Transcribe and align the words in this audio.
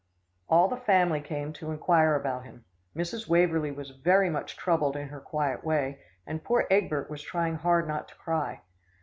All 0.49 0.67
the 0.67 0.77
family 0.77 1.21
came 1.21 1.53
to 1.53 1.69
enquire 1.69 2.15
about 2.15 2.43
him. 2.43 2.65
Mrs. 2.95 3.27
Waverlee 3.29 3.69
was 3.69 3.91
very 3.91 4.31
much 4.31 4.57
troubled 4.57 4.95
in 4.95 5.09
her 5.09 5.19
quiet 5.21 5.63
way, 5.63 5.99
and 6.25 6.43
poor 6.43 6.65
Egbert 6.71 7.07
was 7.11 7.21
trying 7.21 7.57
hard 7.57 7.87
not 7.87 8.07
to 8.07 8.15
cry. 8.15 8.61